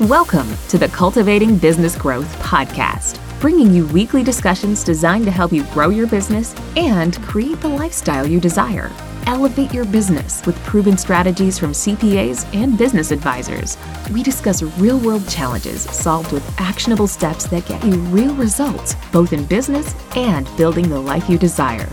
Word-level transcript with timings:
Welcome 0.00 0.48
to 0.70 0.76
the 0.76 0.88
Cultivating 0.88 1.56
Business 1.56 1.94
Growth 1.94 2.26
podcast, 2.40 3.20
bringing 3.40 3.72
you 3.72 3.86
weekly 3.86 4.24
discussions 4.24 4.82
designed 4.82 5.24
to 5.26 5.30
help 5.30 5.52
you 5.52 5.62
grow 5.66 5.88
your 5.90 6.08
business 6.08 6.52
and 6.76 7.16
create 7.22 7.60
the 7.60 7.68
lifestyle 7.68 8.26
you 8.26 8.40
desire. 8.40 8.90
Elevate 9.28 9.72
your 9.72 9.84
business 9.84 10.44
with 10.46 10.58
proven 10.64 10.98
strategies 10.98 11.60
from 11.60 11.70
CPAs 11.70 12.44
and 12.52 12.76
business 12.76 13.12
advisors. 13.12 13.78
We 14.10 14.24
discuss 14.24 14.64
real 14.64 14.98
world 14.98 15.28
challenges 15.28 15.82
solved 15.82 16.32
with 16.32 16.60
actionable 16.60 17.06
steps 17.06 17.46
that 17.46 17.66
get 17.66 17.84
you 17.84 17.92
real 17.92 18.34
results, 18.34 18.96
both 19.12 19.32
in 19.32 19.44
business 19.44 19.94
and 20.16 20.48
building 20.56 20.88
the 20.88 20.98
life 20.98 21.30
you 21.30 21.38
desire. 21.38 21.88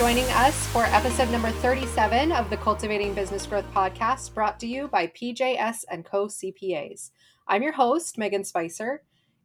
Joining 0.00 0.24
us 0.30 0.66
for 0.68 0.84
episode 0.84 1.28
number 1.28 1.50
37 1.50 2.32
of 2.32 2.48
the 2.48 2.56
Cultivating 2.56 3.12
Business 3.12 3.44
Growth 3.44 3.70
podcast 3.74 4.32
brought 4.32 4.58
to 4.60 4.66
you 4.66 4.88
by 4.88 5.08
PJS 5.08 5.84
and 5.90 6.06
Co 6.06 6.24
CPAs. 6.24 7.10
I'm 7.46 7.62
your 7.62 7.74
host, 7.74 8.16
Megan 8.16 8.42
Spicer, 8.42 9.02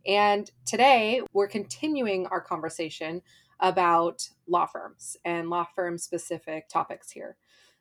and 0.07 0.49
today 0.65 1.21
we're 1.33 1.49
continuing 1.49 2.25
our 2.27 2.39
conversation 2.39 3.21
about 3.59 4.29
law 4.47 4.65
firms 4.65 5.17
and 5.25 5.49
law 5.49 5.67
firm 5.75 5.97
specific 5.97 6.69
topics 6.69 7.11
here. 7.11 7.35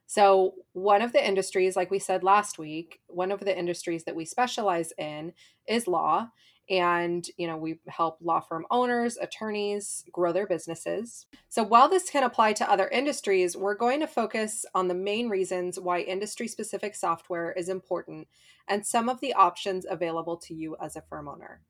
So, 0.07 0.55
one 0.73 1.01
of 1.01 1.13
the 1.13 1.25
industries, 1.25 1.77
like 1.77 1.93
we 1.93 2.01
said 2.01 2.25
last 2.25 2.59
week, 2.59 2.99
one 3.07 3.31
of 3.31 3.39
the 3.39 3.57
industries 3.57 4.03
that 4.03 4.17
we 4.17 4.25
specialize 4.25 4.93
in 4.99 5.33
is 5.69 5.87
law 5.87 6.31
and 6.71 7.27
you 7.37 7.47
know 7.47 7.57
we 7.57 7.79
help 7.89 8.19
law 8.23 8.41
firm 8.41 8.67
owners 8.71 9.17
attorneys 9.19 10.05
grow 10.13 10.33
their 10.33 10.47
businesses. 10.47 11.27
So 11.49 11.63
while 11.63 11.89
this 11.89 12.09
can 12.09 12.23
apply 12.23 12.55
to 12.55 12.71
other 12.71 12.89
industries 12.89 13.57
we're 13.57 13.75
going 13.75 14.01
to 14.01 14.07
focus 14.07 14.65
on 14.75 14.89
the 14.89 14.95
main 14.95 15.29
reasons 15.29 15.79
why 15.79 16.01
industry 16.01 16.49
specific 16.49 16.95
software 16.95 17.53
is 17.53 17.69
important 17.69 18.29
and 18.69 18.87
some 18.87 19.09
of 19.09 19.21
the 19.21 19.35
options 19.35 19.87
available 19.89 20.37
to 20.39 20.55
you 20.55 20.77
as 20.81 20.97
a 20.97 21.03
firm 21.03 21.29
owner. 21.29 21.61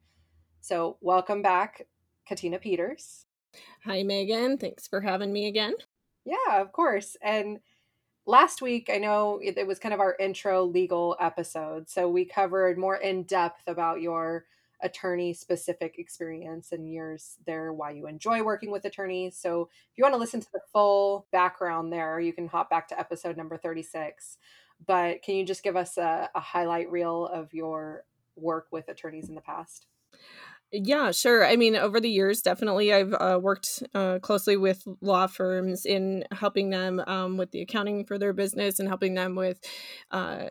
So 0.61 0.97
welcome 1.01 1.43
back 1.43 1.87
katina 2.27 2.59
peters. 2.59 3.27
Hi 3.85 4.03
megan. 4.03 4.59
Thanks 4.59 4.87
for 4.87 5.01
having 5.01 5.33
me 5.33 5.49
again. 5.49 5.75
Yeah 6.25 6.61
of 6.61 6.73
course. 6.73 7.17
And 7.21 7.59
last 8.27 8.63
week 8.63 8.89
i 8.91 8.97
know 8.97 9.39
it, 9.43 9.59
it 9.59 9.67
was 9.67 9.79
kind 9.79 9.93
of 9.93 10.01
our 10.01 10.17
intro 10.19 10.65
legal 10.65 11.15
episode 11.21 11.89
so 11.91 12.09
we 12.09 12.25
covered 12.25 12.79
more 12.79 12.97
in 12.97 13.23
depth 13.25 13.61
about 13.67 14.01
your 14.01 14.47
attorney 14.85 15.33
specific 15.33 15.99
experience 15.99 16.71
and 16.71 16.89
years 16.89 17.37
there 17.47 17.73
why 17.73 17.91
you 17.91 18.07
enjoy 18.07 18.43
working 18.43 18.71
with 18.71 18.85
attorneys. 18.85 19.37
So 19.37 19.63
if 19.91 19.99
you 19.99 20.03
want 20.03 20.15
to 20.15 20.21
listen 20.21 20.41
to 20.41 20.53
the 20.53 20.61
full 20.73 21.27
background 21.33 21.93
there, 21.93 22.21
you 22.21 22.33
can 22.33 22.47
hop 22.47 22.71
back 22.71 22.87
to 22.89 23.01
episode 23.01 23.37
number 23.37 23.57
36. 23.57 24.37
But 24.87 25.23
can 25.23 25.37
you 25.37 25.45
just 25.45 25.63
give 25.63 25.75
us 25.75 25.97
a, 25.97 26.29
a 26.35 26.41
highlight 26.41 26.91
reel 26.91 27.27
of 27.27 27.55
your 27.55 28.05
work 28.37 28.67
with 28.71 28.89
attorneys 28.89 29.29
in 29.29 29.35
the 29.35 29.41
past? 29.41 29.87
Yeah, 30.71 31.13
sure. 31.13 31.47
I 31.47 31.57
mean, 31.57 31.77
over 31.77 32.01
the 32.01 32.11
years, 32.11 32.43
definitely, 32.43 32.93
I've 32.93 33.15
uh, 33.15 33.39
worked 33.41 33.83
uh, 33.95 34.19
closely 34.19 34.57
with 34.57 34.83
law 35.01 35.29
firms 35.29 35.87
in 35.87 36.25
helping 36.33 36.71
them 36.71 37.01
um, 37.07 37.37
with 37.37 37.53
the 37.53 37.61
accounting 37.61 38.05
for 38.05 38.19
their 38.19 38.33
business 38.33 38.81
and 38.81 38.89
helping 38.89 39.15
them 39.15 39.37
with 39.37 39.61
uh, 40.11 40.49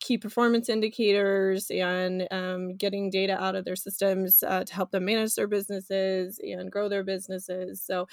key 0.00 0.18
performance 0.18 0.68
indicators 0.68 1.70
and 1.70 2.26
um, 2.30 2.76
getting 2.76 3.10
data 3.10 3.40
out 3.40 3.54
of 3.54 3.64
their 3.64 3.76
systems 3.76 4.42
uh, 4.42 4.64
to 4.64 4.74
help 4.74 4.90
them 4.90 5.04
manage 5.04 5.34
their 5.34 5.46
businesses 5.46 6.40
and 6.42 6.72
grow 6.72 6.88
their 6.88 7.04
businesses. 7.04 7.82
So 7.82 8.06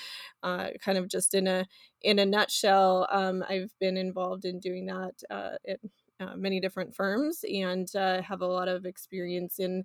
uh, 0.43 0.69
kind 0.81 0.97
of 0.97 1.07
just 1.07 1.33
in 1.33 1.47
a 1.47 1.65
in 2.01 2.19
a 2.19 2.25
nutshell 2.25 3.07
um, 3.11 3.43
i've 3.49 3.71
been 3.79 3.97
involved 3.97 4.45
in 4.45 4.59
doing 4.59 4.85
that 4.85 5.13
uh, 5.29 5.55
at 5.67 5.79
uh, 6.19 6.35
many 6.35 6.59
different 6.59 6.95
firms 6.95 7.43
and 7.51 7.95
uh, 7.95 8.21
have 8.21 8.41
a 8.41 8.47
lot 8.47 8.67
of 8.67 8.85
experience 8.85 9.59
in 9.59 9.83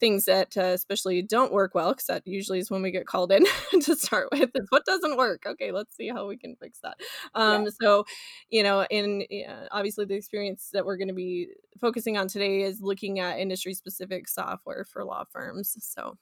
things 0.00 0.24
that 0.24 0.56
uh, 0.56 0.62
especially 0.62 1.22
don't 1.22 1.52
work 1.52 1.74
well 1.74 1.90
because 1.90 2.06
that 2.06 2.26
usually 2.26 2.58
is 2.58 2.70
when 2.70 2.82
we 2.82 2.90
get 2.90 3.06
called 3.06 3.30
in 3.30 3.44
to 3.82 3.94
start 3.94 4.28
with 4.32 4.50
is 4.54 4.66
what 4.70 4.84
doesn't 4.84 5.16
work. 5.16 5.44
Okay 5.46 5.70
let's 5.70 5.96
see 5.96 6.08
how 6.08 6.26
we 6.26 6.36
can 6.36 6.56
fix 6.56 6.80
that. 6.80 6.98
Um, 7.34 7.64
yeah. 7.64 7.70
so 7.80 8.04
you 8.48 8.62
know 8.62 8.84
in 8.90 9.24
uh, 9.48 9.66
obviously 9.70 10.04
the 10.04 10.14
experience 10.14 10.70
that 10.72 10.84
we're 10.84 10.96
going 10.96 11.08
to 11.08 11.14
be 11.14 11.48
focusing 11.80 12.16
on 12.16 12.28
today 12.28 12.62
is 12.62 12.80
looking 12.80 13.20
at 13.20 13.38
industry 13.38 13.74
specific 13.74 14.28
software 14.28 14.84
for 14.84 15.04
law 15.04 15.24
firms 15.30 15.76
so. 15.78 16.16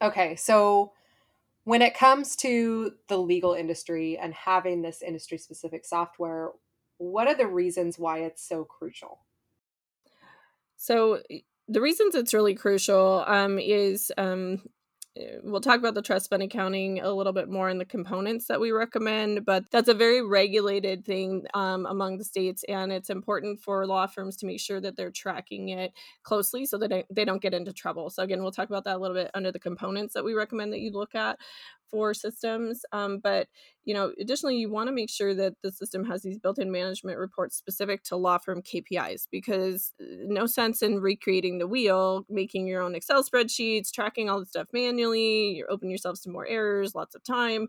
Okay 0.00 0.36
so 0.36 0.92
when 1.64 1.82
it 1.82 1.94
comes 1.94 2.36
to 2.36 2.92
the 3.08 3.16
legal 3.16 3.54
industry 3.54 4.18
and 4.18 4.34
having 4.34 4.82
this 4.82 5.02
industry 5.02 5.38
specific 5.38 5.84
software 5.84 6.50
what 6.98 7.26
are 7.26 7.34
the 7.34 7.46
reasons 7.46 7.98
why 7.98 8.18
it's 8.18 8.46
so 8.46 8.64
crucial? 8.64 9.20
So 10.76 11.20
the 11.68 11.80
reasons 11.80 12.14
it's 12.14 12.34
really 12.34 12.54
crucial 12.54 13.24
um, 13.26 13.58
is 13.58 14.12
um, 14.18 14.62
eh, 15.16 15.36
we'll 15.42 15.60
talk 15.60 15.78
about 15.78 15.94
the 15.94 16.02
trust 16.02 16.28
fund 16.28 16.42
accounting 16.42 17.00
a 17.00 17.12
little 17.12 17.32
bit 17.32 17.48
more 17.48 17.70
in 17.70 17.78
the 17.78 17.84
components 17.84 18.46
that 18.46 18.60
we 18.60 18.70
recommend 18.70 19.44
but 19.44 19.64
that's 19.70 19.88
a 19.88 19.94
very 19.94 20.20
regulated 20.22 21.04
thing 21.04 21.44
um, 21.54 21.86
among 21.86 22.18
the 22.18 22.24
states 22.24 22.64
and 22.68 22.92
it's 22.92 23.10
important 23.10 23.60
for 23.60 23.86
law 23.86 24.06
firms 24.06 24.36
to 24.36 24.46
make 24.46 24.60
sure 24.60 24.80
that 24.80 24.96
they're 24.96 25.10
tracking 25.10 25.70
it 25.70 25.92
closely 26.22 26.66
so 26.66 26.76
that 26.76 27.06
they 27.10 27.24
don't 27.24 27.42
get 27.42 27.54
into 27.54 27.72
trouble. 27.72 28.10
So 28.10 28.22
again 28.22 28.42
we'll 28.42 28.52
talk 28.52 28.68
about 28.68 28.84
that 28.84 28.96
a 28.96 28.98
little 28.98 29.16
bit 29.16 29.30
under 29.34 29.52
the 29.52 29.58
components 29.58 30.14
that 30.14 30.24
we 30.24 30.34
recommend 30.34 30.72
that 30.72 30.80
you 30.80 30.90
look 30.92 31.14
at 31.14 31.38
for 31.94 32.12
systems. 32.12 32.84
Um, 32.90 33.20
but 33.22 33.46
you 33.84 33.94
know, 33.94 34.12
additionally, 34.18 34.56
you 34.56 34.68
want 34.68 34.88
to 34.88 34.92
make 34.92 35.10
sure 35.10 35.32
that 35.34 35.54
the 35.62 35.70
system 35.70 36.04
has 36.06 36.22
these 36.22 36.38
built-in 36.38 36.72
management 36.72 37.18
reports 37.18 37.54
specific 37.56 38.02
to 38.04 38.16
law 38.16 38.38
firm 38.38 38.62
KPIs 38.62 39.28
because 39.30 39.92
uh, 40.00 40.06
no 40.26 40.46
sense 40.46 40.82
in 40.82 41.00
recreating 41.00 41.58
the 41.58 41.68
wheel, 41.68 42.24
making 42.28 42.66
your 42.66 42.82
own 42.82 42.96
Excel 42.96 43.22
spreadsheets, 43.22 43.92
tracking 43.92 44.28
all 44.28 44.40
the 44.40 44.46
stuff 44.46 44.68
manually. 44.72 45.50
You're 45.50 45.70
opening 45.70 45.90
yourselves 45.90 46.20
to 46.22 46.30
more 46.30 46.46
errors, 46.48 46.96
lots 46.96 47.14
of 47.14 47.22
time, 47.22 47.68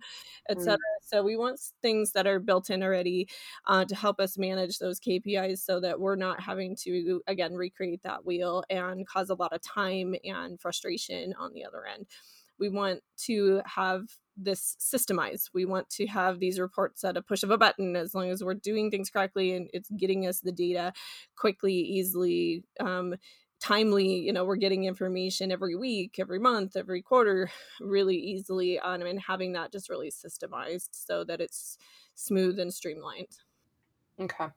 etc. 0.50 0.78
Mm. 0.78 0.80
So 1.03 1.22
we 1.22 1.38
want 1.38 1.59
things 1.84 2.14
that 2.14 2.25
are 2.25 2.40
built 2.40 2.72
in 2.72 2.81
already 2.81 3.28
uh, 3.68 3.85
to 3.85 3.96
help 3.96 4.19
us 4.19 4.40
manage 4.40 4.80
those 4.80 5.00
KPIs 5.00 5.59
so 5.59 5.80
that 5.81 6.00
we're 6.00 6.16
not 6.16 6.40
having 6.40 6.75
to 6.84 7.22
again 7.28 7.53
recreate 7.53 8.02
that 8.03 8.25
wheel 8.25 8.64
and 8.72 9.06
cause 9.06 9.30
a 9.30 9.35
lot 9.35 9.53
of 9.53 9.62
time 9.62 10.16
and 10.24 10.59
frustration 10.59 11.35
on 11.38 11.53
the 11.53 11.66
other 11.66 11.85
end 11.85 12.08
we 12.60 12.70
want 12.70 13.02
to 13.26 13.62
have 13.66 14.04
this 14.38 14.76
systemized. 14.80 15.50
We 15.54 15.66
want 15.66 15.90
to 15.92 16.08
have 16.08 16.40
these 16.40 16.60
reports 16.60 17.04
at 17.04 17.18
a 17.18 17.22
push 17.22 17.44
of 17.44 17.52
a 17.52 17.58
button 17.58 17.96
as 17.96 18.14
long 18.14 18.30
as 18.30 18.44
we're 18.44 18.54
doing 18.54 18.92
things 18.92 19.10
correctly 19.10 19.54
and 19.54 19.70
it's 19.74 19.90
getting 19.92 20.28
us 20.28 20.42
the 20.42 20.52
data 20.52 20.94
quickly, 21.38 21.74
easily, 21.74 22.64
um, 22.80 23.16
timely. 23.60 24.20
You 24.20 24.34
know, 24.34 24.44
we're 24.44 24.58
getting 24.58 24.84
information 24.84 25.52
every 25.52 25.76
week, 25.76 26.18
every 26.20 26.40
month, 26.40 26.76
every 26.76 27.02
quarter 27.02 27.50
really 27.80 28.18
easily 28.18 28.80
on 28.80 29.02
and 29.02 29.20
having 29.20 29.54
that 29.54 29.72
just 29.72 29.90
really 29.90 30.12
systemized 30.12 30.90
so 30.92 31.24
that 31.24 31.42
it's 31.42 31.78
smooth 32.16 32.60
and 32.60 32.74
streamlined. 32.74 33.40
Okay. 34.20 34.48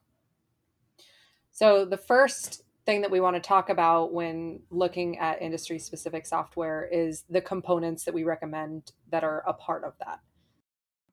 So 1.51 1.85
the 1.85 1.97
first 1.97 2.63
thing 2.89 3.01
that 3.01 3.11
we 3.11 3.19
want 3.19 3.35
to 3.35 3.39
talk 3.39 3.69
about 3.69 4.13
when 4.13 4.59
looking 4.71 5.19
at 5.19 5.39
industry 5.43 5.77
specific 5.77 6.25
software 6.25 6.89
is 6.91 7.23
the 7.29 7.39
components 7.39 8.03
that 8.03 8.15
we 8.15 8.23
recommend 8.23 8.93
that 9.11 9.23
are 9.23 9.43
a 9.45 9.53
part 9.53 9.83
of 9.83 9.93
that. 9.99 10.21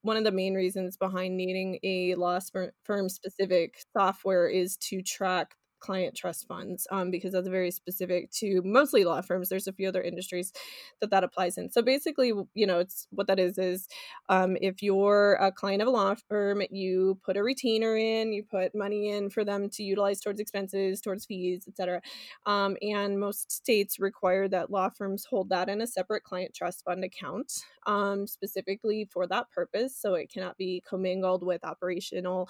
One 0.01 0.17
of 0.17 0.25
the 0.25 0.33
main 0.33 0.55
reasons 0.55 0.97
behind 0.97 1.37
needing 1.37 1.79
a 1.83 2.15
law 2.15 2.39
firm 2.85 3.11
specific 3.11 3.75
software 3.95 4.49
is 4.49 4.79
to 4.89 5.03
track 5.03 5.55
client 5.87 6.15
trust 6.17 6.47
funds 6.49 6.87
um, 6.91 7.11
because 7.11 7.33
that's 7.33 7.49
very 7.49 7.71
specific 7.71 8.31
to 8.41 8.61
mostly 8.65 9.05
law 9.05 9.21
firms. 9.21 9.49
There's 9.49 9.69
a 9.69 9.73
few 9.73 9.89
other 9.89 10.03
industries 10.03 10.53
that 11.01 11.11
that 11.11 11.25
applies 11.25 11.57
in. 11.59 11.71
So 11.71 11.83
basically 11.83 12.33
you 12.55 12.67
know 12.67 12.79
it's 12.81 13.07
what 13.11 13.27
that 13.29 13.39
is 13.39 13.59
is 13.59 13.89
um, 14.29 14.57
if 14.61 14.83
you're 14.83 15.35
a 15.41 15.53
client 15.53 15.83
of 15.83 15.89
a 15.89 15.91
law 15.91 16.15
firm 16.29 16.63
you 16.71 17.19
put 17.25 17.37
a 17.37 17.43
retainer 17.43 17.97
in 17.97 18.33
you 18.33 18.43
put 18.43 18.75
money 18.75 19.11
in 19.11 19.31
for 19.31 19.45
them 19.45 19.69
to 19.71 19.83
utilize 19.83 20.21
towards 20.21 20.41
expenses 20.41 21.01
towards 21.01 21.25
fees 21.25 21.65
etc 21.69 22.01
um, 22.47 22.77
and 22.83 23.19
most 23.19 23.51
states 23.51 23.99
require 23.99 24.49
that 24.49 24.71
law 24.71 24.89
firms 24.89 25.25
hold 25.25 25.49
that 25.49 25.69
in 25.69 25.81
a 25.81 25.87
separate 25.87 26.25
client 26.25 26.53
trust 26.55 26.85
fund 26.85 27.05
account 27.05 27.53
um, 27.87 28.27
specifically 28.27 29.09
for 29.13 29.27
that 29.29 29.51
purpose. 29.51 29.97
So 29.97 30.15
it 30.15 30.31
cannot 30.33 30.57
be 30.57 30.83
commingled 30.89 31.45
with 31.45 31.65
operational 31.65 32.49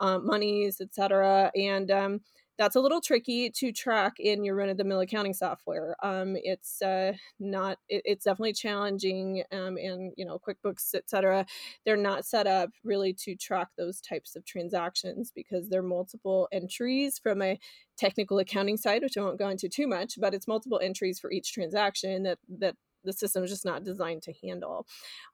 um, 0.00 0.26
monies 0.26 0.80
etc 0.80 1.52
and 1.54 1.90
um, 1.90 2.20
that's 2.60 2.76
a 2.76 2.80
little 2.80 3.00
tricky 3.00 3.48
to 3.48 3.72
track 3.72 4.16
in 4.18 4.44
your 4.44 4.54
run-of-the-mill 4.54 5.00
accounting 5.00 5.32
software. 5.32 5.96
Um, 6.02 6.36
it's 6.36 6.82
uh, 6.82 7.14
not. 7.38 7.78
It, 7.88 8.02
it's 8.04 8.24
definitely 8.24 8.52
challenging, 8.52 9.42
um, 9.50 9.78
and 9.78 10.12
you 10.18 10.26
know, 10.26 10.38
QuickBooks, 10.46 10.94
etc. 10.94 11.46
They're 11.86 11.96
not 11.96 12.26
set 12.26 12.46
up 12.46 12.68
really 12.84 13.14
to 13.24 13.34
track 13.34 13.68
those 13.78 14.02
types 14.02 14.36
of 14.36 14.44
transactions 14.44 15.32
because 15.34 15.70
they're 15.70 15.82
multiple 15.82 16.48
entries 16.52 17.18
from 17.18 17.40
a 17.40 17.58
technical 17.96 18.38
accounting 18.38 18.76
side, 18.76 19.00
which 19.02 19.16
I 19.16 19.22
won't 19.22 19.38
go 19.38 19.48
into 19.48 19.70
too 19.70 19.86
much, 19.86 20.18
but 20.20 20.34
it's 20.34 20.46
multiple 20.46 20.80
entries 20.82 21.18
for 21.18 21.32
each 21.32 21.54
transaction 21.54 22.24
that 22.24 22.40
that 22.58 22.76
the 23.04 23.14
system 23.14 23.42
is 23.42 23.50
just 23.50 23.64
not 23.64 23.84
designed 23.84 24.20
to 24.24 24.34
handle. 24.42 24.86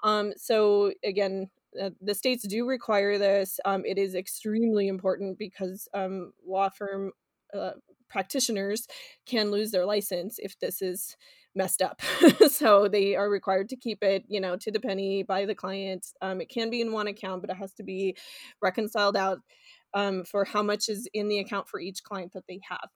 Um, 0.04 0.32
so 0.36 0.92
again, 1.04 1.50
uh, 1.80 1.90
the 2.00 2.14
states 2.14 2.46
do 2.46 2.66
require 2.66 3.18
this. 3.18 3.58
Um, 3.64 3.84
it 3.84 3.98
is 3.98 4.14
extremely 4.14 4.88
important 4.88 5.38
because 5.38 5.88
um, 5.94 6.32
law 6.46 6.68
firm 6.68 7.12
uh, 7.54 7.72
practitioners 8.08 8.86
can 9.26 9.50
lose 9.50 9.70
their 9.70 9.86
license 9.86 10.38
if 10.38 10.58
this 10.58 10.82
is 10.82 11.16
messed 11.54 11.82
up. 11.82 12.00
so 12.50 12.86
they 12.86 13.16
are 13.16 13.30
required 13.30 13.68
to 13.70 13.76
keep 13.76 14.02
it, 14.02 14.24
you 14.28 14.40
know, 14.40 14.56
to 14.56 14.70
the 14.70 14.80
penny 14.80 15.22
by 15.22 15.46
the 15.46 15.54
client. 15.54 16.06
Um, 16.20 16.40
it 16.40 16.48
can 16.50 16.70
be 16.70 16.80
in 16.80 16.92
one 16.92 17.06
account, 17.06 17.40
but 17.40 17.50
it 17.50 17.56
has 17.56 17.72
to 17.74 17.82
be 17.82 18.16
reconciled 18.62 19.16
out 19.16 19.38
um, 19.94 20.24
for 20.24 20.44
how 20.44 20.62
much 20.62 20.88
is 20.88 21.08
in 21.14 21.28
the 21.28 21.38
account 21.38 21.68
for 21.68 21.80
each 21.80 22.02
client 22.02 22.32
that 22.34 22.44
they 22.46 22.60
have. 22.68 22.90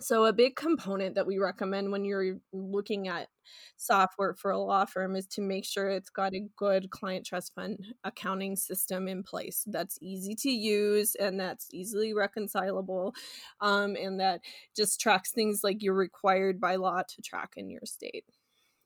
So, 0.00 0.24
a 0.24 0.32
big 0.32 0.56
component 0.56 1.14
that 1.14 1.26
we 1.26 1.38
recommend 1.38 1.92
when 1.92 2.04
you're 2.04 2.38
looking 2.52 3.06
at 3.06 3.28
software 3.76 4.34
for 4.34 4.50
a 4.50 4.58
law 4.58 4.84
firm 4.84 5.14
is 5.14 5.26
to 5.28 5.40
make 5.40 5.64
sure 5.64 5.88
it's 5.88 6.10
got 6.10 6.34
a 6.34 6.48
good 6.56 6.90
client 6.90 7.24
trust 7.24 7.54
fund 7.54 7.94
accounting 8.02 8.56
system 8.56 9.06
in 9.06 9.22
place 9.22 9.64
that's 9.66 9.98
easy 10.02 10.34
to 10.34 10.50
use 10.50 11.14
and 11.14 11.38
that's 11.38 11.68
easily 11.72 12.12
reconcilable 12.12 13.14
um, 13.60 13.96
and 13.96 14.18
that 14.18 14.40
just 14.74 15.00
tracks 15.00 15.30
things 15.30 15.60
like 15.62 15.82
you're 15.82 15.94
required 15.94 16.60
by 16.60 16.76
law 16.76 17.02
to 17.02 17.22
track 17.22 17.52
in 17.56 17.70
your 17.70 17.82
state. 17.84 18.24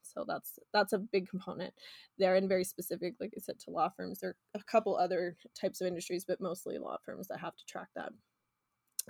So 0.02 0.25
that's 0.26 0.58
that's 0.72 0.93
a 0.93 0.99
big 0.99 1.28
component 1.28 1.75
there 2.19 2.34
and 2.34 2.49
very 2.49 2.64
specific, 2.64 3.14
like 3.20 3.32
I 3.37 3.40
said, 3.40 3.58
to 3.61 3.70
law 3.70 3.88
firms. 3.88 4.20
There 4.20 4.31
are 4.31 4.37
a 4.54 4.64
couple 4.64 4.96
other 4.96 5.37
types 5.58 5.81
of 5.81 5.87
industries, 5.87 6.25
but 6.26 6.40
mostly 6.40 6.78
law 6.78 6.96
firms 7.04 7.28
that 7.28 7.40
have 7.40 7.56
to 7.56 7.66
track 7.66 7.88
that. 7.94 8.12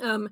Um, 0.02 0.28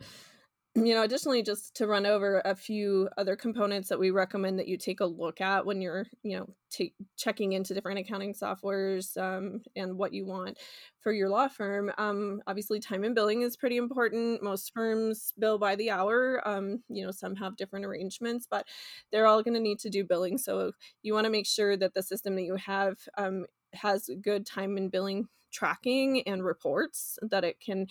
you 0.76 0.94
know 0.94 1.02
additionally 1.02 1.43
just 1.43 1.75
to 1.75 1.87
run 1.87 2.05
over 2.05 2.43
a 2.44 2.55
few 2.55 3.08
other 3.17 3.34
components 3.34 3.88
that 3.88 3.99
we 3.99 4.11
recommend 4.11 4.58
that 4.58 4.69
you 4.69 4.76
take 4.76 5.00
a 5.00 5.06
look 5.06 5.40
at 5.40 5.64
when 5.64 5.81
you're 5.81 6.06
you 6.23 6.37
know 6.37 6.46
t- 6.70 6.94
checking 7.17 7.52
into 7.52 7.73
different 7.73 7.99
accounting 7.99 8.34
softwares 8.34 9.17
um, 9.17 9.62
and 9.75 9.96
what 9.96 10.12
you 10.12 10.26
want 10.26 10.58
for 11.00 11.12
your 11.12 11.28
law 11.28 11.49
firm. 11.49 11.90
Um, 11.96 12.43
obviously 12.46 12.78
time 12.78 13.05
and 13.05 13.14
billing 13.14 13.43
is 13.43 13.56
pretty 13.56 13.76
important. 13.78 14.43
Most 14.43 14.73
firms 14.75 15.32
bill 15.38 15.56
by 15.58 15.76
the 15.76 15.90
hour. 15.90 16.46
Um, 16.46 16.82
you 16.88 17.05
know 17.05 17.11
some 17.11 17.37
have 17.37 17.56
different 17.56 17.87
arrangements 17.87 18.46
but 18.50 18.67
they're 19.11 19.26
all 19.26 19.43
going 19.43 19.55
to 19.55 19.61
need 19.61 19.79
to 19.81 19.90
do 19.90 20.05
billing. 20.05 20.37
So 20.37 20.72
you 21.02 21.14
want 21.14 21.25
to 21.25 21.31
make 21.31 21.46
sure 21.46 21.76
that 21.76 21.94
the 21.94 22.02
system 22.02 22.37
that 22.37 22.43
you 22.43 22.56
have 22.56 22.99
um, 23.17 23.46
has 23.76 24.11
good 24.23 24.46
time 24.46 24.76
and 24.76 24.90
billing 24.90 25.28
tracking 25.52 26.23
and 26.26 26.44
reports 26.44 27.19
that 27.23 27.44
it 27.44 27.58
can 27.61 27.87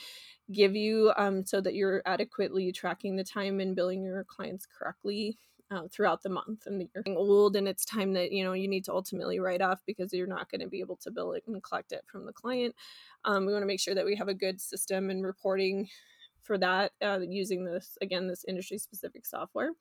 give 0.52 0.76
you 0.76 1.12
um, 1.18 1.46
so 1.46 1.60
that 1.62 1.74
you're 1.74 2.02
adequately 2.06 2.72
tracking 2.72 3.16
the 3.16 3.24
time 3.24 3.60
and 3.60 3.76
billing 3.76 4.04
your 4.04 4.24
clients 4.26 4.68
correctly 4.68 5.38
uh, 5.72 5.88
throughout 5.92 6.22
the 6.22 6.30
month 6.30 6.68
and 6.68 6.88
you're 6.94 7.18
old 7.18 7.56
and 7.56 7.68
it's 7.68 7.84
time 7.84 8.14
that 8.14 8.32
you 8.32 8.44
know 8.44 8.54
you 8.54 8.68
need 8.68 8.86
to 8.86 8.94
ultimately 8.94 9.40
write 9.40 9.62
off 9.62 9.82
because 9.88 10.14
you're 10.14 10.28
not 10.28 10.50
going 10.50 10.62
to 10.62 10.68
be 10.68 10.80
able 10.80 10.96
to 10.98 11.10
bill 11.10 11.34
it 11.34 11.44
and 11.48 11.64
collect 11.64 11.92
it 11.92 12.04
from 12.06 12.26
the 12.26 12.34
client. 12.34 12.76
Um, 13.24 13.46
we 13.46 13.52
want 13.52 13.64
to 13.64 13.68
make 13.68 13.80
sure 13.80 13.96
that 13.96 14.06
we 14.06 14.16
have 14.16 14.28
a 14.28 14.34
good 14.34 14.62
system 14.62 15.10
and 15.10 15.26
reporting 15.26 15.90
for 16.44 16.60
that 16.60 16.92
uh, 17.02 17.20
using 17.28 17.66
this 17.66 17.98
again 18.02 18.28
this 18.28 18.46
industry 18.48 18.78
specific 18.78 19.26
software. 19.26 19.72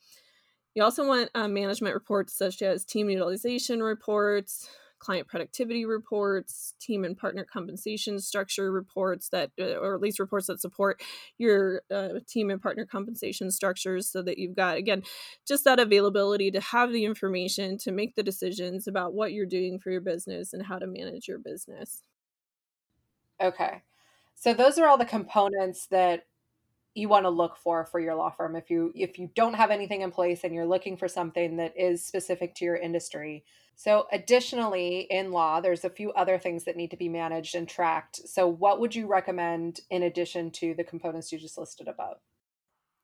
You 0.75 0.83
also 0.83 1.07
want 1.07 1.31
uh, 1.35 1.49
management 1.49 1.95
reports 1.95 2.35
such 2.35 2.63
as 2.63 2.85
team 2.85 3.11
utilization 3.11 3.83
reports 3.83 4.69
client 5.05 5.29
productivity 5.29 5.85
reports, 5.85 6.75
team 6.81 7.05
and 7.05 7.17
partner 7.17 7.45
compensation 7.45 8.19
structure 8.19 8.73
reports 8.73 9.29
that, 9.29 9.51
uh, 9.61 9.75
or 9.75 9.95
at 9.95 10.01
least 10.01 10.19
reports 10.19 10.47
that 10.47 10.61
support 10.61 11.03
your 11.37 11.83
uh, 11.93 12.21
team 12.27 12.51
and 12.51 12.63
partner 12.63 12.87
compensation 12.87 13.51
structures 13.51 14.09
so 14.11 14.23
that 14.23 14.39
you've 14.39 14.57
got, 14.57 14.77
again, 14.77 15.03
just 15.47 15.65
that 15.65 15.79
availability 15.79 16.51
to 16.51 16.61
have 16.61 16.93
the 16.93 17.05
information 17.05 17.77
to 17.79 17.93
make 17.93 18.15
the 18.15 18.23
decisions 18.23 18.87
about 18.87 19.13
what 19.13 19.33
you're 19.33 19.47
doing 19.47 19.79
for 19.79 19.91
your 19.91 20.01
business 20.01 20.53
and 20.53 20.65
how 20.65 20.79
to 20.79 20.87
manage 20.87 21.29
your 21.29 21.39
business. 21.39 22.03
Okay. 23.41 23.83
So 24.35 24.55
those 24.55 24.79
are 24.79 24.87
all 24.87 24.99
the 24.99 25.05
components 25.05 25.87
that 25.91 26.27
you 26.95 27.09
want 27.09 27.25
to 27.25 27.31
look 27.31 27.57
for 27.57 27.85
for 27.85 28.01
your 28.01 28.15
law 28.15 28.31
firm. 28.31 28.57
If 28.57 28.71
you 28.71 28.93
if 28.95 29.19
you 29.19 29.31
don't 29.35 29.55
have 29.55 29.71
anything 29.71 30.03
in 30.03 30.11
place 30.11 30.45
and 30.45 30.55
you're 30.55 30.67
looking 30.67 30.97
for 30.97 31.09
something 31.09 31.57
that 31.57 31.75
is 31.77 32.05
specific 32.05 32.55
to 32.57 32.65
your 32.65 32.77
industry. 32.77 33.45
So 33.77 34.07
additionally 34.13 35.07
in 35.11 35.33
law 35.33 35.61
there's 35.61 35.85
a 35.85 35.91
few 35.91 36.13
other 36.13 36.39
things 36.39 36.65
that 36.65 36.77
need 36.77 36.91
to 36.93 36.97
be 36.97 37.09
managed 37.09 37.55
and 37.55 37.69
tracked. 37.69 38.29
So 38.29 38.47
what 38.47 38.81
would 38.81 38.95
you 38.95 39.07
recommend 39.07 39.81
in 39.91 40.05
addition 40.05 40.51
to 40.53 40.75
the 40.75 40.85
components 40.85 41.33
you 41.33 41.39
just 41.39 41.59
listed 41.59 41.89
above 41.89 42.19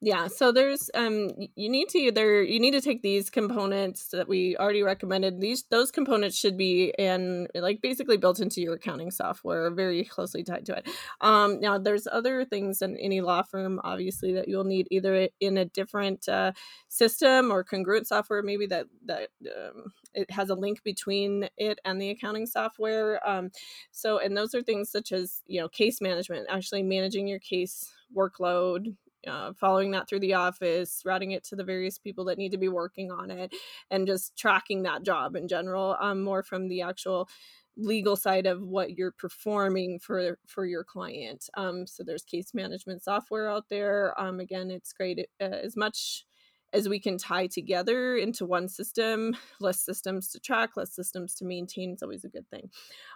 yeah 0.02 0.28
so 0.28 0.50
there's 0.50 0.90
um 0.94 1.30
you 1.56 1.68
need 1.68 1.88
to 1.88 1.98
either 1.98 2.42
you 2.42 2.58
need 2.58 2.70
to 2.70 2.80
take 2.80 3.02
these 3.02 3.28
components 3.28 4.08
that 4.08 4.28
we 4.28 4.56
already 4.56 4.82
recommended. 4.82 5.40
These 5.40 5.64
those 5.70 5.90
components 5.90 6.38
should 6.38 6.56
be 6.56 6.94
in 6.98 7.48
like 7.54 7.82
basically 7.82 8.16
built 8.16 8.40
into 8.40 8.62
your 8.62 8.74
accounting 8.74 9.10
software 9.10 9.70
very 9.70 10.04
closely 10.04 10.42
tied 10.42 10.64
to 10.66 10.76
it. 10.78 10.88
Um 11.20 11.60
now 11.60 11.76
there's 11.76 12.06
other 12.10 12.46
things 12.46 12.80
in 12.80 12.96
any 12.96 13.20
law 13.20 13.42
firm 13.42 13.78
obviously 13.84 14.32
that 14.34 14.48
you'll 14.48 14.64
need 14.64 14.88
either 14.90 15.28
in 15.38 15.58
a 15.58 15.66
different 15.66 16.28
uh, 16.28 16.52
system 16.88 17.50
or 17.50 17.62
congruent 17.62 18.06
software 18.06 18.42
maybe 18.42 18.66
that 18.66 18.86
that 19.04 19.28
um, 19.46 19.92
it 20.14 20.30
has 20.30 20.48
a 20.48 20.54
link 20.54 20.82
between 20.82 21.48
it 21.58 21.78
and 21.84 22.00
the 22.00 22.10
accounting 22.10 22.46
software. 22.46 23.20
Um 23.28 23.50
so 23.90 24.18
and 24.18 24.34
those 24.34 24.54
are 24.54 24.62
things 24.62 24.90
such 24.90 25.12
as 25.12 25.42
you 25.46 25.60
know 25.60 25.68
case 25.68 26.00
management 26.00 26.46
actually 26.48 26.82
managing 26.82 27.28
your 27.28 27.38
case 27.38 27.92
workload 28.16 28.96
uh, 29.26 29.52
following 29.54 29.90
that 29.92 30.08
through 30.08 30.20
the 30.20 30.34
office, 30.34 31.02
routing 31.04 31.32
it 31.32 31.44
to 31.44 31.56
the 31.56 31.64
various 31.64 31.98
people 31.98 32.24
that 32.26 32.38
need 32.38 32.52
to 32.52 32.58
be 32.58 32.68
working 32.68 33.10
on 33.10 33.30
it, 33.30 33.54
and 33.90 34.06
just 34.06 34.36
tracking 34.36 34.82
that 34.82 35.02
job 35.02 35.36
in 35.36 35.48
general, 35.48 35.96
um, 36.00 36.22
more 36.22 36.42
from 36.42 36.68
the 36.68 36.82
actual 36.82 37.28
legal 37.76 38.16
side 38.16 38.46
of 38.46 38.62
what 38.62 38.98
you're 38.98 39.12
performing 39.12 39.98
for 39.98 40.38
for 40.46 40.66
your 40.66 40.84
client. 40.84 41.48
Um, 41.56 41.86
so 41.86 42.02
there's 42.02 42.24
case 42.24 42.52
management 42.52 43.02
software 43.02 43.48
out 43.48 43.64
there. 43.70 44.18
Um, 44.20 44.40
again, 44.40 44.70
it's 44.70 44.92
great 44.92 45.18
uh, 45.40 45.44
as 45.44 45.76
much 45.76 46.26
as 46.72 46.88
we 46.88 47.00
can 47.00 47.18
tie 47.18 47.46
together 47.46 48.16
into 48.16 48.46
one 48.46 48.68
system, 48.68 49.36
less 49.60 49.80
systems 49.80 50.28
to 50.28 50.40
track, 50.40 50.76
less 50.76 50.94
systems 50.94 51.34
to 51.34 51.44
maintain 51.44 51.92
is 51.92 52.02
always 52.02 52.24
a 52.24 52.28
good 52.28 52.48
thing. 52.48 52.70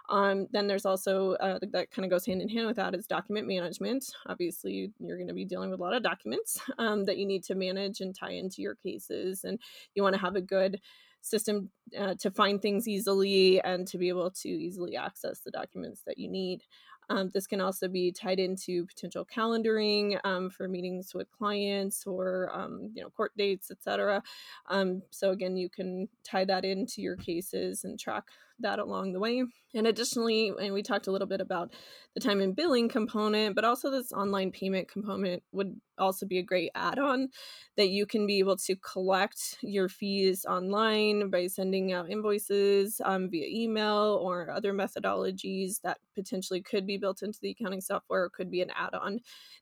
Um, 0.09 0.47
then 0.51 0.67
there's 0.67 0.85
also 0.85 1.33
uh, 1.33 1.59
that 1.71 1.91
kind 1.91 2.05
of 2.05 2.11
goes 2.11 2.25
hand 2.25 2.41
in 2.41 2.49
hand 2.49 2.67
with 2.67 2.75
that 2.75 2.95
is 2.95 3.07
document 3.07 3.47
management. 3.47 4.05
Obviously, 4.27 4.91
you're 4.99 5.17
going 5.17 5.27
to 5.27 5.33
be 5.33 5.45
dealing 5.45 5.69
with 5.69 5.79
a 5.79 5.83
lot 5.83 5.95
of 5.95 6.03
documents 6.03 6.59
um, 6.77 7.05
that 7.05 7.17
you 7.17 7.25
need 7.25 7.43
to 7.45 7.55
manage 7.55 8.01
and 8.01 8.15
tie 8.15 8.31
into 8.31 8.61
your 8.61 8.75
cases, 8.75 9.43
and 9.43 9.59
you 9.93 10.03
want 10.03 10.15
to 10.15 10.21
have 10.21 10.35
a 10.35 10.41
good 10.41 10.79
system 11.25 11.69
uh, 11.97 12.13
to 12.19 12.29
find 12.29 12.61
things 12.61 12.87
easily 12.87 13.59
and 13.61 13.87
to 13.87 13.97
be 13.97 14.09
able 14.09 14.29
to 14.29 14.49
easily 14.49 14.95
access 14.95 15.39
the 15.39 15.51
documents 15.51 16.03
that 16.05 16.17
you 16.17 16.29
need. 16.29 16.63
Um, 17.09 17.29
this 17.33 17.47
can 17.47 17.61
also 17.61 17.87
be 17.87 18.11
tied 18.11 18.39
into 18.39 18.85
potential 18.85 19.25
calendaring 19.25 20.19
um, 20.23 20.49
for 20.49 20.67
meetings 20.67 21.13
with 21.13 21.31
clients 21.31 22.05
or 22.05 22.49
um, 22.53 22.91
you 22.93 23.01
know 23.03 23.09
court 23.09 23.31
dates, 23.37 23.69
etc. 23.69 24.23
Um, 24.69 25.01
so 25.11 25.31
again, 25.31 25.55
you 25.55 25.69
can 25.69 26.07
tie 26.23 26.45
that 26.45 26.65
into 26.65 27.01
your 27.01 27.15
cases 27.15 27.83
and 27.83 27.99
track 27.99 28.25
that 28.59 28.79
along 28.79 29.13
the 29.13 29.19
way. 29.19 29.43
And 29.73 29.87
additionally, 29.87 30.53
and 30.59 30.73
we 30.73 30.81
talked 30.81 31.07
a 31.07 31.11
little 31.11 31.27
bit 31.27 31.41
about 31.41 31.73
the 32.13 32.21
time 32.21 32.39
and 32.39 32.55
billing 32.55 32.87
component, 32.87 33.55
but 33.55 33.65
also 33.65 33.91
this 33.91 34.11
online 34.11 34.51
payment 34.51 34.87
component 34.87 35.43
would 35.51 35.75
also 35.97 36.25
be 36.25 36.39
a 36.39 36.43
great 36.43 36.71
add 36.75 36.97
on 36.97 37.29
that 37.77 37.89
you 37.89 38.05
can 38.05 38.25
be 38.25 38.39
able 38.39 38.57
to 38.57 38.75
collect 38.77 39.57
your 39.61 39.89
fees 39.89 40.45
online 40.45 41.29
by 41.29 41.47
sending 41.47 41.91
out 41.91 42.09
invoices 42.09 43.01
um, 43.03 43.29
via 43.29 43.47
email 43.47 44.19
or 44.21 44.49
other 44.49 44.73
methodologies 44.73 45.81
that 45.81 45.97
potentially 46.13 46.61
could 46.61 46.87
be 46.87 46.97
built 46.97 47.21
into 47.21 47.39
the 47.41 47.51
accounting 47.51 47.81
software 47.81 48.23
or 48.23 48.29
could 48.29 48.49
be 48.49 48.61
an 48.61 48.71
add 48.75 48.93
on 48.93 49.19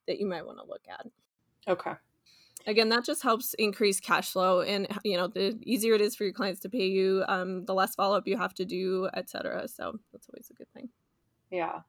that 0.07 0.19
you 0.19 0.27
might 0.27 0.45
want 0.45 0.59
to 0.59 0.65
look 0.67 0.83
at. 0.89 1.07
Okay 1.67 1.93
again 2.65 2.89
that 2.89 3.03
just 3.03 3.23
helps 3.23 3.53
increase 3.55 3.99
cash 3.99 4.31
flow 4.31 4.61
and 4.61 4.87
you 5.03 5.17
know 5.17 5.27
the 5.27 5.59
easier 5.63 5.93
it 5.93 6.01
is 6.01 6.15
for 6.15 6.23
your 6.23 6.33
clients 6.33 6.59
to 6.61 6.69
pay 6.69 6.85
you 6.85 7.23
um, 7.27 7.65
the 7.65 7.73
less 7.73 7.95
follow-up 7.95 8.27
you 8.27 8.37
have 8.37 8.53
to 8.53 8.65
do 8.65 9.09
etc 9.13 9.67
so 9.67 9.99
that's 10.11 10.27
always 10.29 10.49
a 10.49 10.53
good 10.53 10.71
thing. 10.73 10.89
Yeah. 11.51 11.81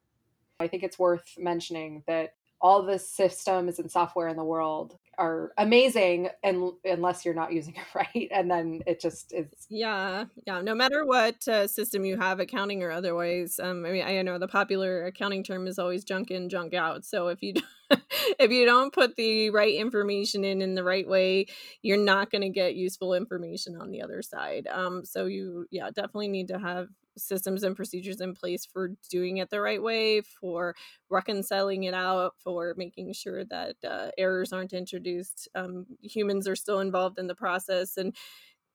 I 0.60 0.68
think 0.68 0.82
it's 0.82 0.98
worth 0.98 1.34
mentioning 1.38 2.02
that 2.06 2.34
all 2.60 2.82
the 2.82 2.98
systems 2.98 3.78
and 3.78 3.90
software 3.90 4.28
in 4.28 4.36
the 4.36 4.44
world 4.44 4.98
are 5.18 5.52
amazing 5.58 6.28
and 6.42 6.72
unless 6.84 7.24
you're 7.24 7.34
not 7.34 7.52
using 7.52 7.74
it 7.76 7.94
right 7.94 8.28
and 8.30 8.50
then 8.50 8.80
it 8.86 9.00
just 9.00 9.32
is 9.32 9.46
yeah 9.68 10.24
yeah 10.46 10.60
no 10.60 10.74
matter 10.74 11.04
what 11.04 11.46
uh, 11.48 11.66
system 11.66 12.04
you 12.04 12.16
have 12.16 12.40
accounting 12.40 12.82
or 12.82 12.90
otherwise 12.90 13.58
um, 13.60 13.84
i 13.84 13.90
mean 13.90 14.04
i 14.04 14.20
know 14.22 14.38
the 14.38 14.48
popular 14.48 15.06
accounting 15.06 15.42
term 15.42 15.66
is 15.66 15.78
always 15.78 16.04
junk 16.04 16.30
in 16.30 16.48
junk 16.48 16.74
out 16.74 17.04
so 17.04 17.28
if 17.28 17.42
you 17.42 17.54
if 18.38 18.50
you 18.50 18.64
don't 18.64 18.92
put 18.92 19.16
the 19.16 19.50
right 19.50 19.74
information 19.74 20.44
in 20.44 20.62
in 20.62 20.74
the 20.74 20.84
right 20.84 21.08
way 21.08 21.46
you're 21.82 21.96
not 21.96 22.30
going 22.30 22.42
to 22.42 22.48
get 22.48 22.74
useful 22.74 23.14
information 23.14 23.76
on 23.80 23.90
the 23.90 24.02
other 24.02 24.22
side 24.22 24.66
um, 24.68 25.04
so 25.04 25.26
you 25.26 25.66
yeah 25.70 25.90
definitely 25.90 26.28
need 26.28 26.48
to 26.48 26.58
have 26.58 26.88
systems 27.16 27.62
and 27.62 27.76
procedures 27.76 28.20
in 28.20 28.34
place 28.34 28.66
for 28.66 28.90
doing 29.10 29.38
it 29.38 29.50
the 29.50 29.60
right 29.60 29.82
way, 29.82 30.20
for 30.20 30.74
reconciling 31.10 31.84
it 31.84 31.94
out, 31.94 32.34
for 32.42 32.74
making 32.76 33.12
sure 33.12 33.44
that 33.44 33.76
uh, 33.88 34.10
errors 34.18 34.52
aren't 34.52 34.72
introduced. 34.72 35.48
Um, 35.54 35.86
humans 36.02 36.48
are 36.48 36.56
still 36.56 36.80
involved 36.80 37.18
in 37.18 37.26
the 37.26 37.34
process, 37.34 37.96
and 37.96 38.14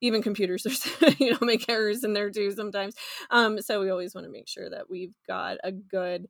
even 0.01 0.21
computers 0.21 0.65
are 0.65 1.09
you 1.19 1.31
know 1.31 1.37
make 1.41 1.67
errors 1.69 2.03
in 2.03 2.13
there 2.13 2.29
too 2.29 2.51
sometimes 2.51 2.95
um, 3.31 3.61
so 3.61 3.81
we 3.81 3.89
always 3.89 4.15
want 4.15 4.25
to 4.25 4.31
make 4.31 4.47
sure 4.47 4.69
that 4.69 4.89
we've 4.89 5.13
got 5.27 5.57
a 5.63 5.71
good 5.71 6.27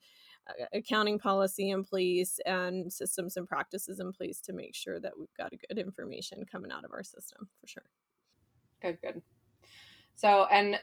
uh, 0.47 0.65
accounting 0.73 1.19
policy 1.19 1.69
in 1.69 1.83
place 1.83 2.39
and 2.45 2.91
systems 2.91 3.37
and 3.37 3.47
practices 3.47 3.99
in 3.99 4.11
place 4.11 4.39
to 4.41 4.53
make 4.53 4.75
sure 4.75 4.99
that 4.99 5.13
we've 5.17 5.33
got 5.37 5.53
a 5.53 5.57
good 5.67 5.77
information 5.77 6.45
coming 6.51 6.71
out 6.71 6.85
of 6.85 6.91
our 6.91 7.03
system 7.03 7.47
for 7.59 7.67
sure 7.67 7.85
good 8.81 8.97
good 9.01 9.21
so 10.15 10.45
and 10.51 10.79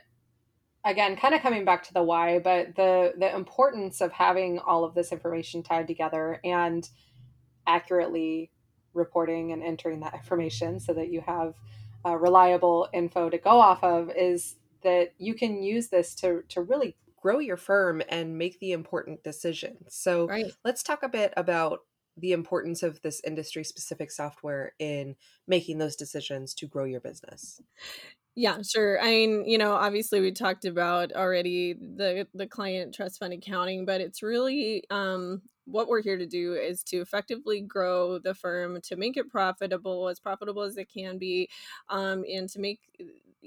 again 0.86 1.16
kind 1.16 1.34
of 1.34 1.42
coming 1.42 1.64
back 1.64 1.82
to 1.82 1.92
the 1.92 2.02
why 2.02 2.38
but 2.38 2.74
the 2.76 3.12
the 3.18 3.34
importance 3.34 4.00
of 4.00 4.12
having 4.12 4.58
all 4.60 4.84
of 4.84 4.94
this 4.94 5.12
information 5.12 5.62
tied 5.62 5.86
together 5.86 6.40
and 6.44 6.88
accurately 7.66 8.50
reporting 8.94 9.52
and 9.52 9.62
entering 9.62 10.00
that 10.00 10.14
information 10.14 10.80
so 10.80 10.94
that 10.94 11.10
you 11.10 11.20
have 11.20 11.54
uh, 12.06 12.16
reliable 12.16 12.88
info 12.94 13.28
to 13.28 13.38
go 13.38 13.60
off 13.60 13.82
of 13.82 14.10
is 14.16 14.56
that 14.82 15.12
you 15.18 15.34
can 15.34 15.62
use 15.62 15.88
this 15.88 16.14
to 16.14 16.42
to 16.48 16.62
really 16.62 16.96
grow 17.20 17.38
your 17.40 17.56
firm 17.56 18.00
and 18.08 18.38
make 18.38 18.60
the 18.60 18.70
important 18.70 19.24
decisions. 19.24 19.94
So 19.94 20.28
right. 20.28 20.52
let's 20.64 20.82
talk 20.82 21.02
a 21.02 21.08
bit 21.08 21.32
about 21.36 21.80
the 22.16 22.32
importance 22.32 22.82
of 22.82 23.02
this 23.02 23.20
industry 23.24 23.64
specific 23.64 24.10
software 24.10 24.74
in 24.78 25.16
making 25.46 25.78
those 25.78 25.96
decisions 25.96 26.54
to 26.54 26.66
grow 26.66 26.84
your 26.84 27.00
business. 27.00 27.60
Yeah, 28.38 28.58
sure. 28.62 29.00
I 29.00 29.06
mean, 29.06 29.44
you 29.46 29.56
know, 29.56 29.72
obviously 29.72 30.20
we 30.20 30.30
talked 30.30 30.66
about 30.66 31.12
already 31.12 31.72
the 31.72 32.26
the 32.34 32.46
client 32.46 32.94
trust 32.94 33.18
fund 33.18 33.32
accounting, 33.32 33.86
but 33.86 34.00
it's 34.02 34.22
really 34.22 34.84
um 34.90 35.42
what 35.64 35.88
we're 35.88 36.02
here 36.02 36.18
to 36.18 36.26
do 36.26 36.52
is 36.54 36.82
to 36.84 36.98
effectively 36.98 37.60
grow 37.60 38.18
the 38.18 38.34
firm 38.34 38.80
to 38.82 38.94
make 38.96 39.16
it 39.16 39.28
profitable 39.30 40.08
as 40.08 40.20
profitable 40.20 40.62
as 40.62 40.76
it 40.76 40.88
can 40.92 41.18
be 41.18 41.48
um, 41.88 42.24
and 42.32 42.48
to 42.50 42.60
make 42.60 42.78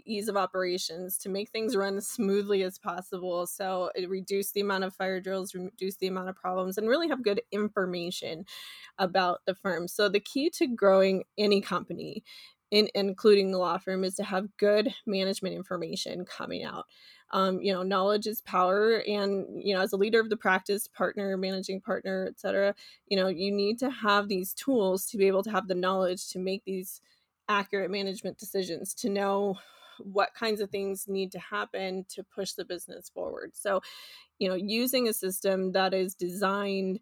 ease 0.05 0.27
of 0.27 0.35
operations 0.35 1.17
to 1.17 1.29
make 1.29 1.49
things 1.49 1.75
run 1.77 1.95
as 1.97 2.07
smoothly 2.09 2.61
as 2.63 2.77
possible 2.77 3.45
so 3.47 3.89
it 3.95 4.09
reduce 4.09 4.51
the 4.51 4.59
amount 4.61 4.83
of 4.83 4.93
fire 4.95 5.19
drills 5.21 5.53
reduce 5.53 5.95
the 5.97 6.07
amount 6.07 6.27
of 6.29 6.35
problems 6.35 6.77
and 6.77 6.87
really 6.89 7.07
have 7.07 7.23
good 7.23 7.41
information 7.51 8.45
about 8.97 9.39
the 9.45 9.55
firm 9.55 9.87
so 9.87 10.09
the 10.09 10.19
key 10.19 10.49
to 10.49 10.67
growing 10.67 11.23
any 11.37 11.61
company 11.61 12.23
in, 12.71 12.89
including 12.95 13.51
the 13.51 13.57
law 13.57 13.77
firm 13.77 14.03
is 14.03 14.15
to 14.15 14.23
have 14.23 14.55
good 14.57 14.93
management 15.05 15.55
information 15.55 16.25
coming 16.25 16.63
out. 16.63 16.85
Um, 17.31 17.61
you 17.61 17.71
know 17.71 17.83
knowledge 17.83 18.25
is 18.25 18.41
power 18.41 19.03
and 19.07 19.45
you 19.63 19.75
know 19.75 19.81
as 19.81 19.93
a 19.93 19.97
leader 19.97 20.19
of 20.19 20.31
the 20.31 20.35
practice 20.35 20.87
partner 20.87 21.37
managing 21.37 21.79
partner 21.79 22.25
etc 22.27 22.73
you 23.05 23.15
know 23.15 23.27
you 23.27 23.51
need 23.51 23.77
to 23.79 23.91
have 23.91 24.27
these 24.27 24.51
tools 24.55 25.05
to 25.11 25.17
be 25.17 25.27
able 25.27 25.43
to 25.43 25.51
have 25.51 25.67
the 25.67 25.75
knowledge 25.75 26.27
to 26.29 26.39
make 26.39 26.65
these 26.65 27.01
accurate 27.47 27.91
management 27.91 28.39
decisions 28.39 28.95
to 28.95 29.09
know 29.09 29.59
what 29.99 30.33
kinds 30.33 30.59
of 30.59 30.71
things 30.71 31.07
need 31.07 31.31
to 31.33 31.39
happen 31.39 32.05
to 32.09 32.23
push 32.23 32.53
the 32.53 32.65
business 32.65 33.09
forward. 33.09 33.51
So 33.53 33.81
you 34.39 34.49
know 34.49 34.55
using 34.55 35.07
a 35.07 35.13
system 35.13 35.73
that 35.73 35.93
is 35.93 36.15
designed 36.15 36.99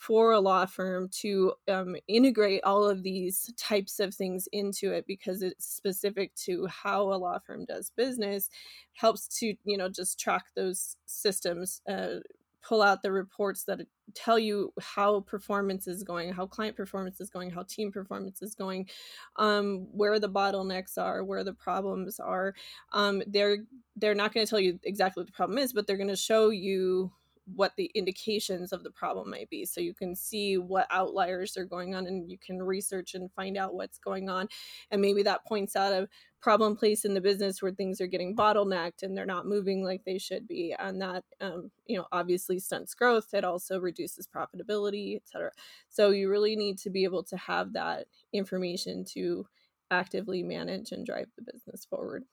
for 0.00 0.32
a 0.32 0.40
law 0.40 0.64
firm 0.64 1.10
to 1.10 1.52
um, 1.68 1.94
integrate 2.08 2.64
all 2.64 2.88
of 2.88 3.02
these 3.02 3.52
types 3.58 4.00
of 4.00 4.14
things 4.14 4.48
into 4.50 4.92
it 4.92 5.06
because 5.06 5.42
it's 5.42 5.66
specific 5.66 6.34
to 6.34 6.66
how 6.68 7.02
a 7.12 7.16
law 7.16 7.38
firm 7.38 7.66
does 7.66 7.92
business 7.98 8.48
helps 8.94 9.28
to 9.28 9.54
you 9.64 9.76
know 9.76 9.90
just 9.90 10.18
track 10.18 10.46
those 10.56 10.96
systems 11.04 11.82
uh, 11.86 12.16
pull 12.62 12.80
out 12.80 13.02
the 13.02 13.12
reports 13.12 13.64
that 13.64 13.80
tell 14.14 14.38
you 14.38 14.72
how 14.80 15.20
performance 15.20 15.86
is 15.86 16.02
going 16.02 16.32
how 16.32 16.46
client 16.46 16.74
performance 16.76 17.20
is 17.20 17.28
going 17.28 17.50
how 17.50 17.62
team 17.64 17.92
performance 17.92 18.40
is 18.40 18.54
going 18.54 18.88
um, 19.36 19.86
where 19.92 20.18
the 20.18 20.30
bottlenecks 20.30 20.96
are 20.96 21.22
where 21.22 21.44
the 21.44 21.52
problems 21.52 22.18
are. 22.18 22.54
Um, 22.94 23.22
they're 23.26 23.58
they're 23.96 24.14
not 24.14 24.32
going 24.32 24.46
to 24.46 24.50
tell 24.50 24.60
you 24.60 24.80
exactly 24.82 25.20
what 25.20 25.26
the 25.26 25.32
problem 25.32 25.58
is 25.58 25.74
but 25.74 25.86
they're 25.86 25.98
going 25.98 26.08
to 26.08 26.16
show 26.16 26.48
you 26.48 27.12
what 27.54 27.72
the 27.76 27.90
indications 27.94 28.72
of 28.72 28.82
the 28.82 28.90
problem 28.90 29.30
might 29.30 29.50
be. 29.50 29.64
So 29.64 29.80
you 29.80 29.94
can 29.94 30.14
see 30.14 30.58
what 30.58 30.86
outliers 30.90 31.56
are 31.56 31.64
going 31.64 31.94
on 31.94 32.06
and 32.06 32.30
you 32.30 32.38
can 32.38 32.62
research 32.62 33.14
and 33.14 33.30
find 33.32 33.56
out 33.56 33.74
what's 33.74 33.98
going 33.98 34.28
on. 34.28 34.48
And 34.90 35.00
maybe 35.00 35.22
that 35.24 35.44
points 35.46 35.76
out 35.76 35.92
a 35.92 36.08
problem 36.40 36.74
place 36.74 37.04
in 37.04 37.12
the 37.12 37.20
business 37.20 37.60
where 37.60 37.72
things 37.72 38.00
are 38.00 38.06
getting 38.06 38.34
bottlenecked 38.34 39.02
and 39.02 39.14
they're 39.14 39.26
not 39.26 39.46
moving 39.46 39.84
like 39.84 40.04
they 40.04 40.18
should 40.18 40.48
be. 40.48 40.74
And 40.78 41.00
that 41.02 41.24
um, 41.40 41.70
you 41.86 41.98
know 41.98 42.06
obviously 42.12 42.58
stunts 42.58 42.94
growth. 42.94 43.34
It 43.34 43.44
also 43.44 43.78
reduces 43.78 44.26
profitability 44.26 45.16
etc 45.16 45.50
so 45.88 46.10
you 46.10 46.30
really 46.30 46.56
need 46.56 46.78
to 46.78 46.90
be 46.90 47.04
able 47.04 47.24
to 47.24 47.36
have 47.36 47.72
that 47.74 48.06
information 48.32 49.04
to 49.04 49.46
actively 49.90 50.42
manage 50.42 50.92
and 50.92 51.04
drive 51.04 51.26
the 51.36 51.52
business 51.52 51.84
forward. 51.84 52.24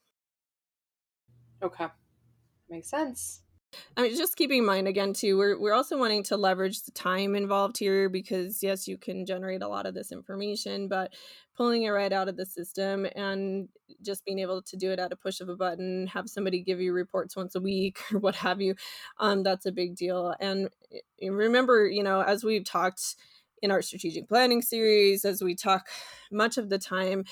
Okay. 1.62 1.88
Makes 2.69 2.89
sense 2.89 3.41
I 3.95 4.01
mean, 4.01 4.15
just 4.15 4.38
keeping 4.38 4.59
in 4.59 4.65
mind 4.65 4.88
again 4.88 5.13
too, 5.13 5.38
we're 5.38 5.59
we're 5.59 5.74
also 5.74 5.97
wanting 5.97 6.24
to 6.24 6.38
leverage 6.38 6.83
the 6.83 6.91
time 6.91 7.36
involved 7.36 7.77
here 7.77 8.09
because 8.09 8.63
yes, 8.63 8.88
you 8.88 8.97
can 8.97 9.25
generate 9.25 9.62
a 9.62 9.67
lot 9.67 9.86
of 9.86 9.93
this 9.93 10.12
information, 10.12 10.88
but 10.88 11.13
pulling 11.55 11.83
it 11.83 11.89
right 11.89 12.13
out 12.13 12.29
of 12.29 12.38
the 12.38 12.45
system 12.45 13.07
and 13.15 13.67
just 14.05 14.24
being 14.24 14.39
able 14.39 14.62
to 14.62 14.77
do 14.77 14.91
it 14.91 15.00
at 15.00 15.12
a 15.12 15.15
push 15.15 15.41
of 15.41 15.50
a 15.50 15.55
button, 15.55 16.07
have 16.07 16.29
somebody 16.29 16.62
give 16.62 16.79
you 16.79 16.93
reports 16.93 17.36
once 17.36 17.55
a 17.55 17.59
week 17.59 17.97
or 18.13 18.19
what 18.19 18.36
have 18.36 18.62
you, 18.62 18.75
um, 19.19 19.43
that's 19.43 19.65
a 19.65 19.71
big 19.71 19.95
deal. 19.95 20.33
And 20.39 20.69
remember, 21.21 21.88
you 21.88 22.03
know, 22.03 22.21
as 22.21 22.43
we've 22.43 22.65
talked 22.65 23.15
in 23.62 23.71
our 23.71 23.81
strategic 23.81 24.27
planning 24.27 24.62
series, 24.62 25.25
as 25.25 25.41
we 25.41 25.55
talk 25.55 25.88
much 26.31 26.57
of 26.57 26.69
the 26.69 26.77
time, 26.77 27.25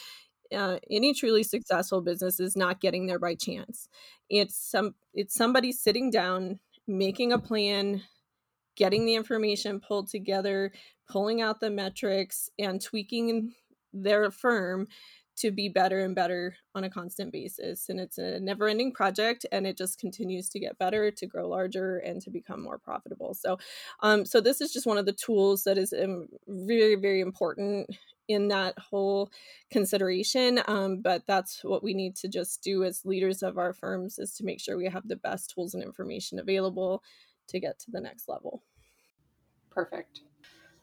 uh, 0.53 0.79
any 0.89 1.13
truly 1.13 1.43
successful 1.43 2.01
business 2.01 2.39
is 2.39 2.55
not 2.55 2.81
getting 2.81 3.07
there 3.07 3.19
by 3.19 3.35
chance. 3.35 3.87
It's 4.29 4.55
some 4.55 4.95
it's 5.13 5.35
somebody 5.35 5.71
sitting 5.71 6.09
down, 6.09 6.59
making 6.87 7.33
a 7.33 7.39
plan, 7.39 8.03
getting 8.75 9.05
the 9.05 9.15
information 9.15 9.79
pulled 9.79 10.09
together, 10.09 10.71
pulling 11.09 11.41
out 11.41 11.59
the 11.59 11.69
metrics, 11.69 12.49
and 12.59 12.81
tweaking 12.81 13.53
their 13.93 14.29
firm 14.31 14.87
to 15.37 15.51
be 15.51 15.67
better 15.67 15.99
and 15.99 16.15
better 16.15 16.55
on 16.75 16.85
a 16.85 16.89
constant 16.89 17.31
basis. 17.31 17.89
And 17.89 17.99
it's 17.99 18.17
a 18.17 18.39
never 18.39 18.67
ending 18.67 18.93
project 18.93 19.45
and 19.51 19.67
it 19.67 19.77
just 19.77 19.99
continues 19.99 20.49
to 20.49 20.59
get 20.59 20.77
better, 20.77 21.11
to 21.11 21.27
grow 21.27 21.49
larger, 21.49 21.97
and 21.97 22.21
to 22.21 22.29
become 22.29 22.63
more 22.63 22.77
profitable. 22.77 23.33
So, 23.33 23.57
um, 24.01 24.25
so 24.25 24.39
this 24.39 24.61
is 24.61 24.71
just 24.71 24.85
one 24.85 24.97
of 24.97 25.05
the 25.05 25.13
tools 25.13 25.63
that 25.65 25.77
is 25.77 25.93
um, 25.93 26.27
very, 26.47 26.95
very 26.95 27.19
important 27.19 27.89
in 28.27 28.47
that 28.49 28.77
whole 28.77 29.31
consideration. 29.71 30.61
Um, 30.67 31.01
but 31.01 31.23
that's 31.27 31.63
what 31.63 31.83
we 31.83 31.93
need 31.93 32.15
to 32.17 32.27
just 32.27 32.63
do 32.63 32.83
as 32.83 33.05
leaders 33.05 33.43
of 33.43 33.57
our 33.57 33.73
firms 33.73 34.19
is 34.19 34.33
to 34.35 34.43
make 34.43 34.59
sure 34.59 34.77
we 34.77 34.89
have 34.89 35.07
the 35.07 35.15
best 35.15 35.53
tools 35.53 35.73
and 35.73 35.83
information 35.83 36.39
available 36.39 37.03
to 37.47 37.59
get 37.59 37.79
to 37.79 37.91
the 37.91 38.01
next 38.01 38.27
level. 38.27 38.63
Perfect. 39.69 40.21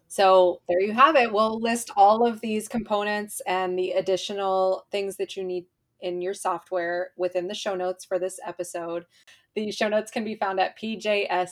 So 0.09 0.61
there 0.69 0.81
you 0.81 0.93
have 0.93 1.17
it. 1.17 1.33
We'll 1.33 1.59
list 1.59 1.91
all 1.97 2.27
of 2.27 2.43
these 2.43 2.69
components 2.69 3.41
and 3.47 3.79
the 3.79 3.93
additional 3.93 4.87
things 4.91 5.17
that 5.17 5.37
you 5.37 5.45
need 5.45 5.65
in 6.03 6.21
your 6.21 6.35
software 6.35 7.13
within 7.17 7.49
the 7.49 7.55
show 7.55 7.75
notes 7.75 8.05
for 8.05 8.19
this 8.19 8.39
episode. 8.47 9.07
The 9.55 9.71
show 9.71 9.89
notes 9.89 10.11
can 10.11 10.25
be 10.25 10.35
found 10.35 10.61
at 10.61 10.79
pjscpas.com 10.79 11.43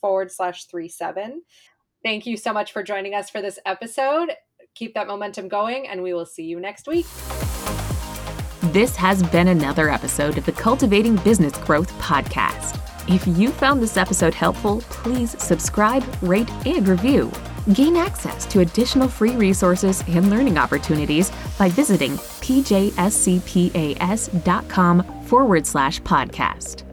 forward 0.00 0.32
slash 0.32 0.64
three 0.64 0.88
seven. 0.88 1.42
Thank 2.06 2.24
you 2.24 2.36
so 2.36 2.52
much 2.52 2.70
for 2.70 2.84
joining 2.84 3.16
us 3.16 3.30
for 3.30 3.42
this 3.42 3.58
episode. 3.66 4.30
Keep 4.76 4.94
that 4.94 5.08
momentum 5.08 5.48
going, 5.48 5.88
and 5.88 6.04
we 6.04 6.14
will 6.14 6.24
see 6.24 6.44
you 6.44 6.60
next 6.60 6.86
week. 6.86 7.04
This 8.72 8.94
has 8.94 9.24
been 9.24 9.48
another 9.48 9.90
episode 9.90 10.38
of 10.38 10.46
the 10.46 10.52
Cultivating 10.52 11.16
Business 11.16 11.58
Growth 11.58 11.90
podcast. 11.94 12.78
If 13.12 13.26
you 13.36 13.50
found 13.50 13.82
this 13.82 13.96
episode 13.96 14.34
helpful, 14.34 14.82
please 14.82 15.34
subscribe, 15.42 16.04
rate, 16.22 16.48
and 16.64 16.86
review. 16.86 17.32
Gain 17.74 17.96
access 17.96 18.46
to 18.52 18.60
additional 18.60 19.08
free 19.08 19.34
resources 19.34 20.04
and 20.06 20.30
learning 20.30 20.58
opportunities 20.58 21.32
by 21.58 21.68
visiting 21.70 22.12
pjscpas.com 22.12 22.92
forward 25.24 25.66
slash 25.66 26.00
podcast. 26.02 26.84